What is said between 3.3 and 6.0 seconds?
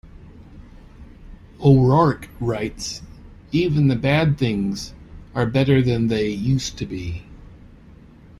Even the bad things are better